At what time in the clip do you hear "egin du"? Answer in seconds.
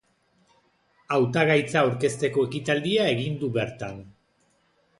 3.13-3.53